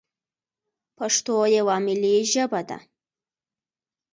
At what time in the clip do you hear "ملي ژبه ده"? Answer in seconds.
1.85-2.77